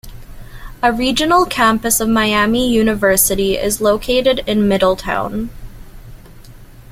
[0.81, 5.51] A regional campus of Miami University is located in Middletown.